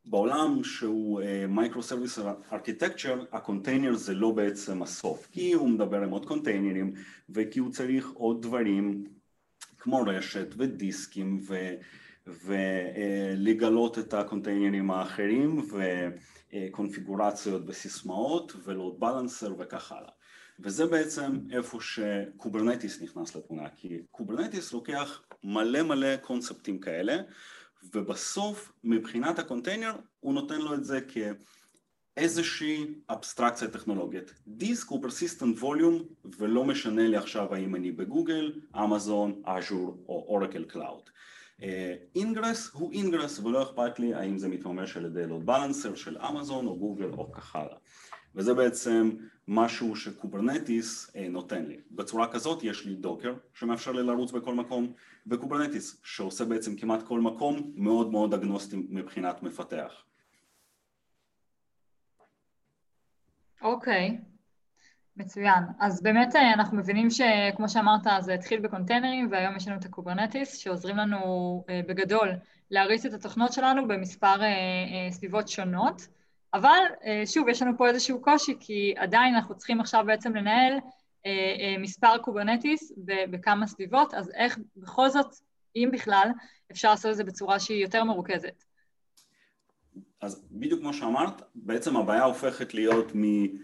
בעולם 0.05 0.63
שהוא 0.63 1.21
micro 1.47 1.83
service 1.83 2.19
architecture, 2.51 3.23
הקונטיינר 3.31 3.95
זה 3.95 4.13
לא 4.13 4.31
בעצם 4.31 4.81
הסוף, 4.81 5.27
כי 5.31 5.53
הוא 5.53 5.69
מדבר 5.69 6.03
עם 6.03 6.09
עוד 6.09 6.25
קונטיינרים 6.25 6.93
וכי 7.29 7.59
הוא 7.59 7.71
צריך 7.71 8.11
עוד 8.13 8.41
דברים 8.41 9.03
כמו 9.77 10.01
רשת 10.01 10.47
ודיסקים 10.57 11.39
ו... 11.47 11.73
ולגלות 12.27 13.99
את 13.99 14.13
הקונטיינרים 14.13 14.91
האחרים 14.91 15.67
וקונפיגורציות 16.53 17.65
בסיסמאות 17.65 18.53
ו 18.63 18.70
load 18.70 18.99
balancer 18.99 19.53
וכך 19.59 19.91
הלאה. 19.91 20.11
וזה 20.59 20.85
בעצם 20.85 21.39
איפה 21.51 21.77
ש 21.81 22.01
Kubernetes 22.01 23.01
נכנס 23.01 23.35
לתמונה, 23.35 23.69
כי 23.69 24.01
Kubernetes 24.11 24.73
לוקח 24.73 25.21
מלא 25.43 25.81
מלא 25.81 26.17
קונספטים 26.17 26.79
כאלה 26.79 27.17
ובסוף 27.93 28.71
מבחינת 28.83 29.39
הקונטיינר 29.39 29.95
הוא 30.19 30.33
נותן 30.33 30.61
לו 30.61 30.73
את 30.73 30.85
זה 30.85 30.99
כאיזושהי 32.15 32.85
אבסטרקציה 33.09 33.67
טכנולוגית. 33.67 34.33
דיסק 34.47 34.87
הוא 34.87 35.01
persistent 35.01 35.57
volume 35.59 36.03
ולא 36.37 36.63
משנה 36.63 37.07
לי 37.07 37.17
עכשיו 37.17 37.53
האם 37.53 37.75
אני 37.75 37.91
בגוגל, 37.91 38.61
אמזון, 38.75 39.41
Azure 39.45 40.03
או 40.07 40.25
Oracle 40.27 40.63
Cloud. 40.63 41.09
ingress 42.15 42.71
הוא 42.73 42.91
ingress 42.91 43.39
ולא 43.39 43.63
אכפת 43.63 43.99
לי 43.99 44.13
האם 44.13 44.37
זה 44.37 44.47
מתממש 44.47 44.97
על 44.97 45.05
ידי 45.05 45.27
load 45.27 45.45
balancer 45.45 45.95
של 45.95 46.17
אמזון 46.17 46.67
או 46.67 46.77
גוגל 46.77 47.09
או 47.17 47.31
כך 47.31 47.55
הלאה. 47.55 47.77
וזה 48.35 48.53
בעצם 48.53 49.09
משהו 49.47 49.95
ש 49.95 50.15
Kubernetes 50.15 51.15
אה, 51.15 51.27
נותן 51.29 51.65
לי. 51.65 51.77
בצורה 51.91 52.31
כזאת 52.31 52.63
יש 52.63 52.85
לי 52.85 52.95
Docker 52.95 53.33
שמאפשר 53.53 53.91
לי 53.91 54.03
לרוץ 54.03 54.31
בכל 54.31 54.53
מקום, 54.55 54.93
ו 55.27 55.34
Kubernetes 55.34 56.01
שעושה 56.03 56.45
בעצם 56.45 56.75
כמעט 56.75 57.03
כל 57.03 57.21
מקום 57.21 57.71
מאוד 57.75 58.11
מאוד 58.11 58.33
אגנוסטי 58.33 58.75
מבחינת 58.89 59.43
מפתח. 59.43 60.03
אוקיי, 63.61 64.17
okay. 64.21 64.32
מצוין. 65.17 65.63
אז 65.79 66.01
באמת 66.01 66.35
אה, 66.35 66.53
אנחנו 66.53 66.77
מבינים 66.77 67.09
שכמו 67.09 67.69
שאמרת 67.69 68.01
זה 68.19 68.33
התחיל 68.33 68.59
בקונטיינרים 68.59 69.27
והיום 69.31 69.55
יש 69.55 69.67
לנו 69.67 69.77
את 69.77 69.85
ה 69.85 69.92
Kubernetes 69.92 70.57
שעוזרים 70.57 70.97
לנו 70.97 71.17
אה, 71.69 71.81
בגדול 71.87 72.29
להריץ 72.71 73.05
את 73.05 73.13
התוכנות 73.13 73.53
שלנו 73.53 73.87
במספר 73.87 74.35
סביבות 75.11 75.47
שונות. 75.47 76.07
אבל 76.53 76.81
אה, 77.05 77.23
שוב, 77.25 77.49
יש 77.49 77.61
לנו 77.61 77.77
פה 77.77 77.87
איזשהו 77.87 78.21
קושי, 78.21 78.53
כי 78.59 78.93
עדיין 78.97 79.35
אנחנו 79.35 79.57
צריכים 79.57 79.81
עכשיו 79.81 80.03
בעצם 80.07 80.35
לנהל 80.35 80.73
אה, 81.25 81.31
אה, 81.59 81.75
מספר 81.79 82.17
Kubernetes 82.17 82.91
בכמה 83.29 83.67
סביבות, 83.67 84.13
אז 84.13 84.31
איך 84.35 84.57
בכל 84.75 85.09
זאת, 85.09 85.35
אם 85.75 85.89
בכלל, 85.93 86.29
אפשר 86.71 86.89
לעשות 86.89 87.11
את 87.11 87.15
זה 87.15 87.23
בצורה 87.23 87.59
שהיא 87.59 87.83
יותר 87.83 88.03
מרוכזת? 88.03 88.63
אז 90.21 90.45
בדיוק 90.51 90.79
כמו 90.79 90.93
שאמרת, 90.93 91.41
בעצם 91.55 91.97
הבעיה 91.97 92.23
הופכת 92.23 92.73
להיות 92.73 93.11
מ 93.15 93.22
multi 93.22 93.57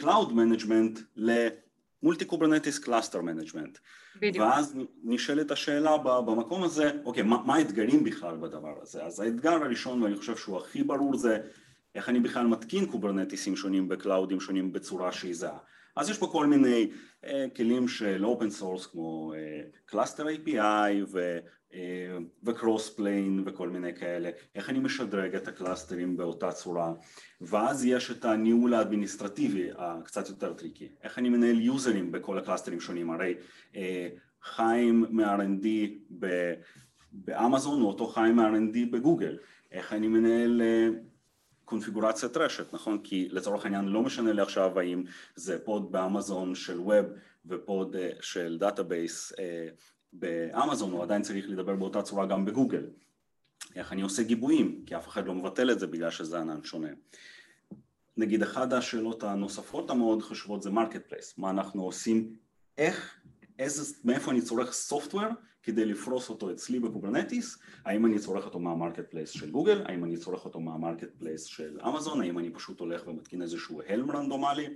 cloud 0.00 0.32
management 0.32 0.98
ל 1.16 1.34
multi 1.34 2.24
Kubernetes 2.24 2.78
cluster 2.78 3.22
management. 3.22 3.78
בדיוק. 4.16 4.46
ואז 4.46 4.76
נשאלת 5.04 5.50
השאלה 5.50 5.98
במקום 5.98 6.62
הזה, 6.64 6.90
אוקיי, 7.04 7.22
מה, 7.22 7.42
מה 7.46 7.56
האתגרים 7.56 8.04
בכלל 8.04 8.36
בדבר 8.36 8.74
הזה? 8.82 9.04
אז 9.04 9.20
האתגר 9.20 9.52
הראשון, 9.52 10.02
ואני 10.02 10.16
חושב 10.16 10.36
שהוא 10.36 10.56
הכי 10.56 10.82
ברור, 10.82 11.16
זה 11.16 11.38
איך 11.94 12.08
אני 12.08 12.20
בכלל 12.20 12.46
מתקין 12.46 12.86
קוברנטיסים 12.86 13.56
שונים 13.56 13.88
בקלאודים 13.88 14.40
שונים 14.40 14.72
בצורה 14.72 15.12
שהיא 15.12 15.34
זהה. 15.34 15.58
אז 15.96 16.10
יש 16.10 16.18
פה 16.18 16.26
כל 16.26 16.46
מיני 16.46 16.90
uh, 17.24 17.28
כלים 17.56 17.88
של 17.88 18.24
open 18.24 18.50
source 18.50 18.86
כמו 18.86 19.32
Cluster 19.84 20.26
uh, 20.26 20.30
API 20.30 20.92
ו, 21.12 21.38
ו 22.44 22.90
Crossplane 22.90 23.42
וכל 23.46 23.68
מיני 23.68 23.94
כאלה, 23.94 24.30
איך 24.54 24.70
אני 24.70 24.78
משדרג 24.78 25.34
את 25.34 25.48
הקלאסטרים 25.48 26.16
באותה 26.16 26.52
צורה, 26.52 26.92
ואז 27.40 27.84
יש 27.84 28.10
את 28.10 28.24
הניהול 28.24 28.74
האדמיניסטרטיבי 28.74 29.68
הקצת 29.78 30.28
יותר 30.28 30.54
טריקי, 30.54 30.88
איך 31.02 31.18
אני 31.18 31.28
מנהל 31.28 31.60
יוזרים 31.60 32.12
בכל 32.12 32.38
הקלאסטרים 32.38 32.80
שונים, 32.80 33.10
הרי 33.10 33.34
אה, 33.72 33.76
חיים 34.42 35.04
מ-R&D 35.10 35.66
באמזון 37.12 37.80
הוא 37.80 37.88
אותו 37.88 38.06
חיים 38.06 38.36
מ-R&D 38.36 38.92
בגוגל, 38.92 39.38
איך 39.72 39.92
אני 39.92 40.08
מנהל 40.08 40.60
אה, 40.60 41.08
קונפיגורציית 41.68 42.36
רשת, 42.36 42.74
נכון? 42.74 42.98
כי 43.04 43.28
לצורך 43.30 43.64
העניין 43.64 43.84
לא 43.84 44.02
משנה 44.02 44.32
לי 44.32 44.42
עכשיו 44.42 44.78
האם 44.78 45.04
זה 45.34 45.58
pod 45.64 45.92
באמזון 45.92 46.54
של 46.54 46.80
web 46.80 47.06
ו-pod 47.46 47.96
אה, 47.96 48.10
של 48.20 48.56
database 48.60 49.32
אה, 49.38 49.68
באמזון, 50.12 50.90
הוא 50.90 51.02
עדיין 51.02 51.22
צריך 51.22 51.48
לדבר 51.48 51.74
באותה 51.76 52.02
צורה 52.02 52.26
גם 52.26 52.44
בגוגל. 52.44 52.86
איך 53.76 53.92
אני 53.92 54.02
עושה 54.02 54.22
גיבויים, 54.22 54.82
כי 54.86 54.96
אף 54.96 55.08
אחד 55.08 55.26
לא 55.26 55.34
מבטל 55.34 55.70
את 55.70 55.78
זה 55.78 55.86
בגלל 55.86 56.10
שזה 56.10 56.40
ענן 56.40 56.64
שונה. 56.64 56.88
נגיד 58.16 58.42
אחת 58.42 58.72
השאלות 58.72 59.22
הנוספות 59.22 59.90
המאוד 59.90 60.22
חשובות 60.22 60.62
זה 60.62 60.70
marketplace, 60.70 61.38
מה 61.38 61.50
אנחנו 61.50 61.82
עושים, 61.82 62.36
איך, 62.78 63.20
איזה, 63.58 63.94
מאיפה 64.04 64.30
אני 64.30 64.42
צורך 64.42 64.72
software 64.72 65.24
כדי 65.62 65.84
לפרוס 65.84 66.30
אותו 66.30 66.50
אצלי 66.50 66.80
ב-Kubernetes, 66.80 67.58
האם 67.84 68.06
אני 68.06 68.18
צורך 68.18 68.44
אותו 68.44 68.58
מה-marketplace 68.58 69.30
של 69.30 69.50
גוגל, 69.50 69.82
האם 69.86 70.04
אני 70.04 70.16
צורך 70.16 70.44
אותו 70.44 70.60
מה-marketplace 70.60 71.44
של 71.44 71.78
אמזון, 71.88 72.20
האם 72.20 72.38
אני 72.38 72.50
פשוט 72.50 72.80
הולך 72.80 73.06
ומתקין 73.06 73.42
איזשהו 73.42 73.80
Helm 73.86 74.10
רנדומלי, 74.10 74.66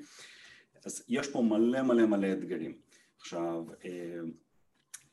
אז 0.85 1.05
יש 1.09 1.29
פה 1.29 1.43
מלא 1.43 1.83
מלא 1.83 2.07
מלא 2.07 2.33
אתגרים. 2.33 2.75
עכשיו, 3.19 3.65
אה, 3.85 4.21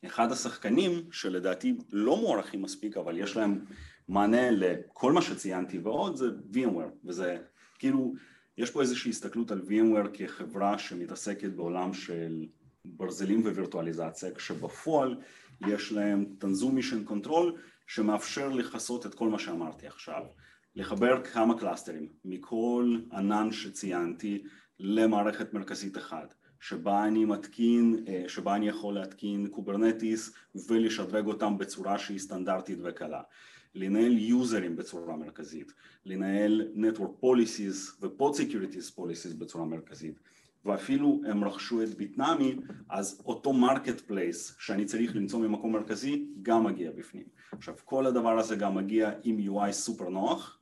אחד 0.06 0.32
השחקנים 0.32 1.12
שלדעתי 1.12 1.78
לא 1.92 2.18
מוערכים 2.18 2.62
מספיק 2.62 2.98
אבל 2.98 3.18
יש 3.18 3.38
להם 3.38 3.66
מענה 4.08 4.52
לכל 4.52 5.12
מה 5.12 5.22
שציינתי 5.22 5.80
ועוד 5.80 6.16
זה 6.16 6.26
VMware 6.54 7.06
וזה 7.06 7.38
כאילו 7.80 8.14
יש 8.58 8.72
פה 8.72 8.82
איזושהי 8.82 9.10
הסתכלות 9.10 9.52
על 9.52 9.62
VMware 9.68 10.10
כחברה 10.14 10.78
שמתעסקת 10.78 11.50
בעולם 11.50 11.94
של 11.94 12.46
ברזלים 12.86 13.42
ווירטואליזציה 13.42 14.36
כשבפועל 14.36 15.18
יש 15.68 15.92
להם 15.92 16.26
Tanzu 16.40 16.66
Mission 16.66 17.04
Control 17.04 17.58
שמאפשר 17.88 18.50
לכסות 18.50 19.06
את 19.06 19.16
כל 19.16 19.30
מה 19.30 19.40
שאמרתי 19.40 19.88
עכשיו, 19.88 20.24
לחבר 20.76 21.24
כמה 21.24 21.60
קלאסטרים 21.60 22.10
מכל 22.26 23.00
ענן 23.12 23.52
שציינתי 23.52 24.44
למערכת 24.80 25.54
מרכזית 25.54 25.98
אחת 25.98 26.36
שבה 26.60 27.08
אני 27.08 27.26
מתקין, 27.26 28.04
אה, 28.08 28.24
שבה 28.28 28.56
אני 28.56 28.68
יכול 28.68 28.94
להתקין 28.94 29.48
Kubernetes 29.48 30.34
ולשדרג 30.68 31.26
אותם 31.26 31.58
בצורה 31.58 31.98
שהיא 31.98 32.20
סטנדרטית 32.20 32.80
וקלה, 32.84 33.22
לנהל 33.76 34.18
יוזרים 34.18 34.76
בצורה 34.76 35.16
מרכזית, 35.16 35.74
לנהל 36.06 36.68
Network 36.76 37.24
Policies 37.24 38.02
ו-Pod 38.02 38.36
Securities 38.36 38.98
Policies 38.98 39.38
בצורה 39.38 39.66
מרכזית 39.66 40.20
ואפילו 40.66 41.22
הם 41.28 41.44
רכשו 41.44 41.84
את 41.84 41.90
Bitnami, 41.90 42.56
אז 42.90 43.22
אותו 43.26 43.54
marketplace 43.54 44.56
שאני 44.60 44.86
צריך 44.86 45.16
למצוא 45.16 45.40
ממקום 45.40 45.74
מרכזי 45.74 46.26
גם 46.42 46.64
מגיע 46.64 46.92
בפנים. 46.92 47.24
עכשיו 47.52 47.76
כל 47.86 48.06
הדבר 48.06 48.40
הזה 48.40 48.56
גם 48.56 48.76
מגיע 48.76 49.12
עם 49.24 49.38
UI 49.40 49.72
סופר 49.72 50.10
נוח 50.10 50.60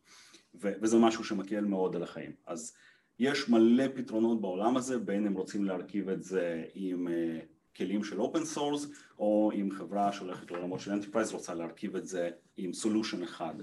ו- 0.61 0.73
וזה 0.81 0.97
משהו 0.97 1.23
שמקל 1.23 1.65
מאוד 1.65 1.95
על 1.95 2.03
החיים. 2.03 2.31
אז 2.47 2.73
יש 3.19 3.49
מלא 3.49 3.83
פתרונות 3.95 4.41
בעולם 4.41 4.77
הזה, 4.77 4.97
בין 4.99 5.27
אם 5.27 5.33
רוצים 5.33 5.65
להרכיב 5.65 6.09
את 6.09 6.23
זה 6.23 6.63
עם 6.75 7.07
אה, 7.07 7.45
כלים 7.77 8.03
של 8.03 8.19
open 8.19 8.45
source 8.45 8.87
או 9.19 9.51
עם 9.53 9.71
חברה 9.71 10.11
שהולכת 10.13 10.51
לעולמות 10.51 10.79
של 10.79 10.91
enterprise 10.91 11.33
רוצה 11.33 11.53
להרכיב 11.53 11.95
את 11.95 12.07
זה 12.07 12.29
עם 12.57 12.73
solution 12.73 13.23
אחד. 13.23 13.53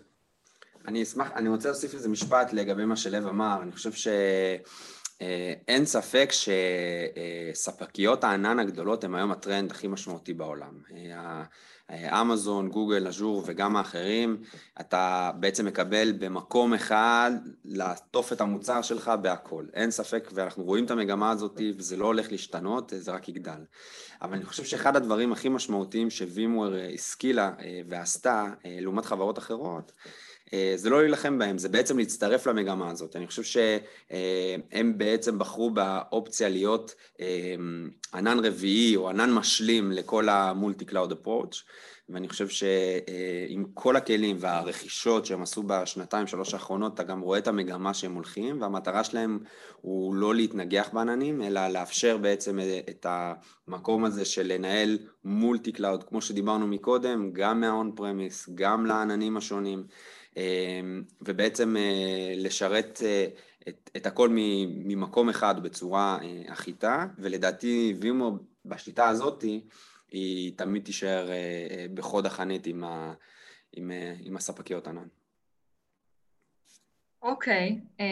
אני 0.89 1.03
אשמח, 1.03 1.33
אני 1.33 1.49
רוצה 1.49 1.69
להוסיף 1.69 1.95
איזה 1.95 2.09
משפט 2.09 2.53
לגבי 2.53 2.85
מה 2.85 2.97
שלב 2.97 3.27
אמר, 3.27 3.59
אני 3.63 3.73
חושב 3.73 3.93
ש... 3.93 4.09
אה, 5.23 5.53
אין 5.69 5.85
ספק 5.85 6.31
שספקיות 7.53 8.25
הענן 8.25 8.59
הגדולות 8.59 9.05
הן 9.05 9.15
היום 9.15 9.33
הטרנד 9.33 9.71
הכי 9.71 9.89
משמעותי 9.89 10.35
בעולם. 10.35 10.79
אה, 11.91 12.21
אמזון, 12.21 12.69
גוגל, 12.69 13.07
אג'ור 13.07 13.43
וגם 13.47 13.77
האחרים, 13.77 14.43
אתה 14.81 15.31
בעצם 15.41 15.67
מקבל 15.67 16.13
במקום 16.13 16.75
אחד 16.75 17.33
לעטוף 17.65 18.33
את 18.33 18.41
המוצר 18.41 18.83
שלך 18.83 19.13
בהכל. 19.23 19.67
אין 19.75 19.91
ספק, 19.91 20.31
ואנחנו 20.35 20.65
רואים 20.65 20.85
את 20.85 20.91
המגמה 20.91 21.31
הזאת, 21.31 21.61
וזה 21.79 21.97
לא 21.97 22.07
הולך 22.07 22.33
להשתנות, 22.33 22.93
זה 22.97 23.13
רק 23.13 23.29
יגדל. 23.29 23.65
אבל 24.23 24.35
אני 24.35 24.45
חושב 24.45 24.65
שאחד 24.65 24.97
הדברים 24.97 25.33
הכי 25.33 25.49
משמעותיים 25.49 26.11
ש-VMware 26.11 26.75
השכילה 26.95 27.53
ועשתה, 27.89 28.47
לעומת 28.65 29.05
חברות 29.05 29.39
אחרות, 29.39 29.93
אה, 30.03 30.11
זה 30.77 30.91
לא 30.91 31.01
להילחם 31.01 31.39
בהם, 31.39 31.59
זה 31.59 31.69
בעצם 31.69 31.99
להצטרף 31.99 32.47
למגמה 32.47 32.91
הזאת. 32.91 33.17
אני 33.17 33.27
חושב 33.27 33.43
שהם 33.43 34.99
בעצם 34.99 35.39
בחרו 35.39 35.71
באופציה 35.71 36.49
להיות 36.49 36.95
אה, 37.21 37.55
ענן 38.15 38.39
רביעי 38.39 38.97
או 38.97 39.09
ענן 39.09 39.33
משלים 39.33 39.93
לכל 39.93 40.29
ה-multi 40.29 40.85
cloud 40.85 41.13
approach, 41.13 41.63
ואני 42.09 42.29
חושב 42.29 42.49
שעם 42.49 43.65
כל 43.75 43.97
הכלים 43.97 44.37
והרכישות 44.41 45.27
שהם 45.27 45.43
עשו 45.43 45.63
בשנתיים, 45.63 46.27
שלוש 46.27 46.55
האחרונות, 46.55 46.95
אתה 46.95 47.03
גם 47.03 47.21
רואה 47.21 47.39
את 47.39 47.49
המגמה 47.49 47.95
שהם 47.95 48.15
הולכים, 48.15 48.61
והמטרה 48.61 49.05
שלהם 49.05 49.39
הוא 49.81 50.15
לא 50.15 50.35
להתנגח 50.35 50.91
בעננים, 50.93 51.43
אלא 51.43 51.69
לאפשר 51.69 52.19
בעצם 52.19 52.59
את 52.91 53.07
המקום 53.09 54.05
הזה 54.05 54.25
של 54.25 54.53
לנהל 54.53 54.99
multi 55.25 55.73
cloud, 55.73 56.05
כמו 56.05 56.23
שדיברנו 56.23 56.67
מקודם, 56.67 57.31
גם 57.33 57.61
מה-on 57.61 57.93
premise, 57.97 58.49
גם 58.55 58.87
לעננים 58.87 59.37
השונים. 59.37 59.87
ובעצם 61.23 61.77
לשרת 62.37 63.03
את, 63.69 63.91
את 63.97 64.07
הכל 64.07 64.29
ממקום 64.33 65.29
אחד 65.29 65.63
בצורה 65.63 66.19
אה, 66.23 66.53
אחידה, 66.53 67.07
ולדעתי 67.19 67.95
VMware 68.01 68.39
בשיטה 68.65 69.09
הזאת 69.09 69.45
היא 70.15 70.53
תמיד 70.57 70.85
תישאר 70.85 71.31
בחוד 71.95 72.27
החנית 72.27 72.67
עם, 72.67 72.85
ה, 72.85 73.15
עם, 73.73 73.91
עם 74.21 74.37
הספקיות 74.37 74.89
ענן. 74.89 75.07
אוקיי, 77.23 77.79
אוקיי. 77.81 78.03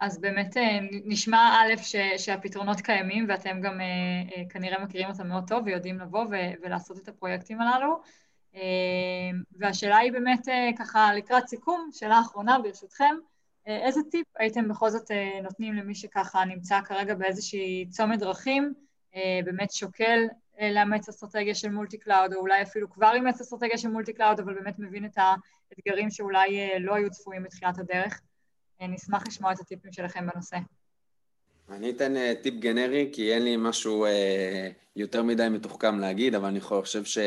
אז 0.00 0.20
באמת 0.20 0.56
נשמע 1.04 1.60
א' 1.60 1.82
ש, 1.82 1.96
שהפתרונות 2.16 2.80
קיימים 2.80 3.26
ואתם 3.28 3.60
גם 3.60 3.80
כנראה 4.50 4.84
מכירים 4.84 5.08
אותם 5.08 5.28
מאוד 5.28 5.44
טוב 5.48 5.66
ויודעים 5.66 5.98
לבוא 5.98 6.24
ולעשות 6.62 6.98
את 6.98 7.08
הפרויקטים 7.08 7.60
הללו. 7.60 8.00
והשאלה 9.52 9.96
היא 9.96 10.12
באמת 10.12 10.48
אה, 10.48 10.70
ככה 10.78 11.14
לקראת 11.14 11.48
סיכום, 11.48 11.90
שאלה 11.92 12.20
אחרונה 12.20 12.58
ברשותכם, 12.58 13.16
אה, 13.68 13.86
איזה 13.86 14.00
טיפ 14.10 14.26
הייתם 14.38 14.68
בכל 14.68 14.90
זאת 14.90 15.10
אה, 15.10 15.40
נותנים 15.42 15.74
למי 15.74 15.94
שככה 15.94 16.44
נמצא 16.44 16.80
כרגע 16.80 17.14
באיזושהי 17.14 17.86
צומת 17.90 18.18
דרכים, 18.18 18.74
באמת 19.44 19.72
שוקל 19.72 20.18
לאמץ 20.60 21.08
אסטרטגיה 21.08 21.54
של 21.54 21.70
multi 21.70 21.98
cloud, 21.98 22.34
או 22.34 22.40
אולי 22.40 22.62
אפילו 22.62 22.90
כבר 22.90 23.12
אימץ 23.14 23.40
אסטרטגיה 23.40 23.78
של 23.78 23.88
multi 23.88 24.12
cloud, 24.12 24.40
אבל 24.40 24.54
באמת 24.54 24.78
מבין 24.78 25.04
את 25.04 25.16
האתגרים 25.16 26.10
שאולי 26.10 26.80
לא 26.80 26.94
היו 26.94 27.10
צפויים 27.10 27.42
בתחילת 27.42 27.78
הדרך. 27.78 28.20
נשמח 28.80 29.22
לשמוע 29.28 29.52
את 29.52 29.60
הטיפים 29.60 29.92
שלכם 29.92 30.26
בנושא. 30.26 30.56
אני 31.70 31.90
אתן 31.90 32.14
טיפ 32.42 32.54
גנרי, 32.54 33.10
כי 33.12 33.34
אין 33.34 33.44
לי 33.44 33.56
משהו 33.58 34.06
יותר 34.96 35.22
מדי 35.22 35.48
מתוחכם 35.50 35.98
להגיד, 35.98 36.34
אבל 36.34 36.48
אני 36.48 36.60
חושב 36.60 37.04
ש... 37.04 37.18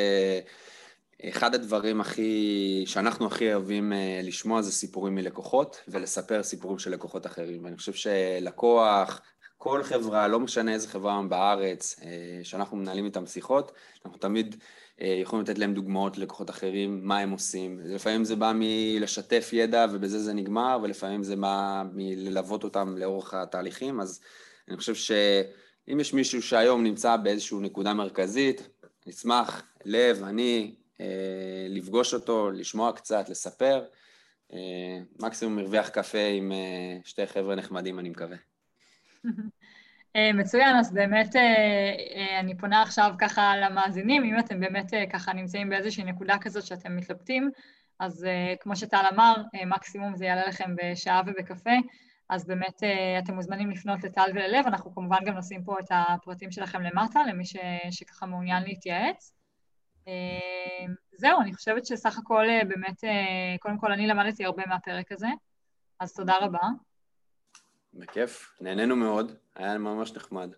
אחד 1.29 1.55
הדברים 1.55 2.01
הכי, 2.01 2.83
שאנחנו 2.87 3.27
הכי 3.27 3.53
אוהבים 3.53 3.93
אה, 3.93 4.19
לשמוע 4.23 4.61
זה 4.61 4.71
סיפורים 4.71 5.15
מלקוחות 5.15 5.81
ולספר 5.87 6.43
סיפורים 6.43 6.79
של 6.79 6.91
לקוחות 6.91 7.25
אחרים. 7.25 7.65
ואני 7.65 7.77
חושב 7.77 7.93
שלקוח, 7.93 9.21
כל 9.63 9.83
חברה, 9.83 10.27
לא 10.27 10.39
משנה 10.39 10.73
איזה 10.73 10.87
חברה 10.87 11.21
בארץ, 11.29 11.99
אה, 12.03 12.39
שאנחנו 12.43 12.77
מנהלים 12.77 13.05
איתם 13.05 13.25
שיחות, 13.25 13.71
אנחנו 14.05 14.17
תמיד 14.19 14.55
אה, 15.01 15.17
יכולים 15.21 15.45
לתת 15.45 15.57
להם 15.57 15.73
דוגמאות 15.73 16.17
ללקוחות 16.17 16.49
אחרים, 16.49 16.99
מה 17.03 17.19
הם 17.19 17.31
עושים. 17.31 17.79
לפעמים 17.83 18.25
זה 18.25 18.35
בא 18.35 18.51
מלשתף 18.55 19.49
ידע 19.53 19.85
ובזה 19.91 20.19
זה 20.19 20.33
נגמר, 20.33 20.79
ולפעמים 20.83 21.23
זה 21.23 21.35
בא 21.35 21.83
מללוות 21.93 22.63
אותם 22.63 22.97
לאורך 22.97 23.33
התהליכים, 23.33 23.99
אז 23.99 24.19
אני 24.69 24.77
חושב 24.77 24.95
שאם 24.95 25.99
יש 25.99 26.13
מישהו 26.13 26.41
שהיום 26.41 26.83
נמצא 26.83 27.17
באיזושהי 27.17 27.57
נקודה 27.59 27.93
מרכזית, 27.93 28.67
נשמח, 29.07 29.63
לב, 29.85 30.23
אני, 30.23 30.75
אה, 31.01 31.05
לפגוש 31.69 32.13
אותו, 32.13 32.51
לשמוע 32.51 32.91
קצת, 32.91 33.29
לספר. 33.29 33.83
מקסימום 35.19 35.55
מרוויח 35.55 35.89
קפה 35.89 36.27
עם 36.37 36.51
שתי 37.03 37.27
חבר'ה 37.27 37.55
נחמדים, 37.55 37.99
אני 37.99 38.09
מקווה. 38.09 38.50
מצוין, 40.33 40.75
אז 40.75 40.93
באמת 40.93 41.35
אני 42.39 42.57
פונה 42.57 42.81
עכשיו 42.81 43.13
ככה 43.19 43.57
למאזינים, 43.57 44.23
אם 44.23 44.39
אתם 44.39 44.59
באמת 44.59 44.91
ככה 45.13 45.33
נמצאים 45.33 45.69
באיזושהי 45.69 46.03
נקודה 46.03 46.37
כזאת 46.41 46.65
שאתם 46.65 46.95
מתלבטים, 46.95 47.49
אז 47.99 48.25
כמו 48.59 48.75
שטל 48.75 49.05
אמר, 49.13 49.33
מקסימום 49.65 50.15
זה 50.15 50.25
יעלה 50.25 50.47
לכם 50.47 50.75
בשעה 50.75 51.21
ובקפה, 51.27 51.73
אז 52.29 52.47
באמת 52.47 52.83
אתם 53.23 53.33
מוזמנים 53.33 53.71
לפנות 53.71 54.03
לטל 54.03 54.29
וללב, 54.35 54.67
אנחנו 54.67 54.95
כמובן 54.95 55.17
גם 55.25 55.37
נשים 55.37 55.63
פה 55.63 55.79
את 55.79 55.87
הפרטים 55.89 56.51
שלכם 56.51 56.81
למטה, 56.81 57.19
למי 57.29 57.45
ש, 57.45 57.55
שככה 57.91 58.25
מעוניין 58.25 58.63
להתייעץ. 58.63 59.33
אה, 60.07 60.85
זהו, 61.17 61.41
אני 61.41 61.53
חושבת 61.53 61.85
שסך 61.85 62.17
הכל 62.17 62.49
אה, 62.49 62.61
באמת, 62.67 63.03
אה, 63.03 63.55
קודם 63.59 63.77
כל 63.77 63.91
אני 63.91 64.07
למדתי 64.07 64.45
הרבה 64.45 64.63
מהפרק 64.67 65.11
הזה, 65.11 65.27
אז 65.99 66.13
תודה 66.13 66.33
רבה. 66.41 66.67
בכיף, 67.93 68.53
נהנינו 68.61 68.95
מאוד, 68.95 69.31
היה 69.55 69.77
ממש 69.77 70.13
נחמד. 70.15 70.49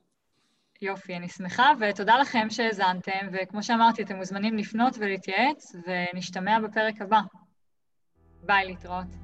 יופי, 0.81 1.15
אני 1.15 1.29
שמחה, 1.29 1.71
ותודה 1.79 2.17
לכם 2.17 2.47
שהאזנתם, 2.49 3.27
וכמו 3.31 3.63
שאמרתי, 3.63 4.03
אתם 4.03 4.15
מוזמנים 4.15 4.57
לפנות 4.57 4.95
ולהתייעץ, 4.99 5.75
ונשתמע 5.87 6.59
בפרק 6.59 7.01
הבא. 7.01 7.19
ביי, 8.41 8.65
להתראות. 8.65 9.22